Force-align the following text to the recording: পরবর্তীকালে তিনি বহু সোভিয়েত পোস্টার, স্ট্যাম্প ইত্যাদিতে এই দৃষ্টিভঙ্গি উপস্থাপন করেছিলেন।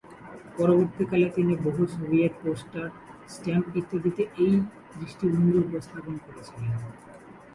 পরবর্তীকালে 0.57 1.27
তিনি 1.35 1.53
বহু 1.65 1.81
সোভিয়েত 1.93 2.33
পোস্টার, 2.43 2.87
স্ট্যাম্প 3.29 3.65
ইত্যাদিতে 3.79 4.23
এই 4.43 4.53
দৃষ্টিভঙ্গি 4.95 5.57
উপস্থাপন 5.65 6.15
করেছিলেন। 6.25 6.71